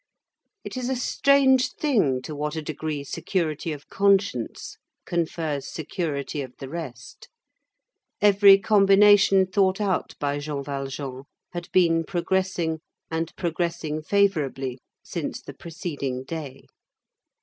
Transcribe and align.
It 0.63 0.77
is 0.77 0.89
a 0.89 0.95
strange 0.95 1.73
thing 1.73 2.23
to 2.23 2.33
what 2.33 2.55
a 2.55 2.61
degree 2.63 3.03
security 3.03 3.71
of 3.71 3.87
conscience 3.87 4.77
confers 5.05 5.71
security 5.71 6.41
of 6.41 6.55
the 6.57 6.67
rest. 6.67 7.29
Every 8.19 8.57
combination 8.57 9.45
thought 9.45 9.79
out 9.79 10.15
by 10.19 10.39
Jean 10.39 10.63
Valjean 10.63 11.25
had 11.53 11.71
been 11.71 12.03
progressing, 12.03 12.79
and 13.11 13.31
progressing 13.35 14.01
favorably, 14.01 14.79
since 15.03 15.39
the 15.39 15.53
preceding 15.53 16.23
day. 16.23 16.65